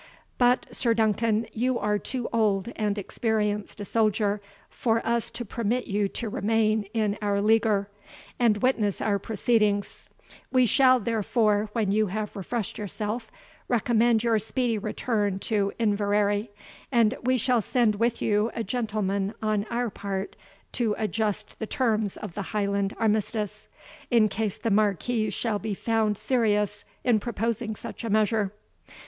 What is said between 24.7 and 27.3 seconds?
Marquis shall be found serious in